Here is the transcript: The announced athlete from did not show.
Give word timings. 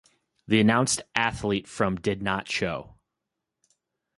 The 0.47 0.59
announced 0.59 1.01
athlete 1.13 1.67
from 1.67 1.95
did 1.97 2.23
not 2.23 2.49
show. 2.49 2.95